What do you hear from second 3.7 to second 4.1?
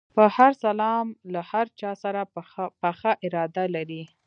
لري.